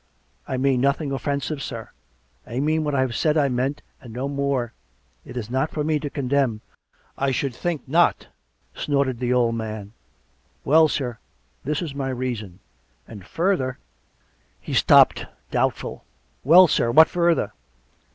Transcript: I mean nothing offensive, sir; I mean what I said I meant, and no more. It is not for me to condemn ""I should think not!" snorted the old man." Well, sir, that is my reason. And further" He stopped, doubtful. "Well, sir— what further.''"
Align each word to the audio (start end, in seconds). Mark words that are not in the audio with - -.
I 0.47 0.57
mean 0.57 0.81
nothing 0.81 1.11
offensive, 1.11 1.61
sir; 1.61 1.89
I 2.47 2.59
mean 2.59 2.83
what 2.83 2.95
I 2.95 3.07
said 3.11 3.37
I 3.37 3.49
meant, 3.49 3.83
and 4.01 4.11
no 4.11 4.27
more. 4.27 4.73
It 5.23 5.37
is 5.37 5.47
not 5.51 5.69
for 5.69 5.83
me 5.83 5.99
to 5.99 6.09
condemn 6.09 6.61
""I 7.19 7.29
should 7.29 7.53
think 7.53 7.87
not!" 7.87 8.25
snorted 8.73 9.19
the 9.19 9.31
old 9.31 9.53
man." 9.53 9.93
Well, 10.65 10.87
sir, 10.87 11.19
that 11.65 11.83
is 11.83 11.93
my 11.93 12.09
reason. 12.09 12.57
And 13.07 13.23
further" 13.23 13.77
He 14.59 14.73
stopped, 14.73 15.27
doubtful. 15.51 16.03
"Well, 16.43 16.65
sir— 16.67 16.89
what 16.91 17.07
further.''" 17.07 17.53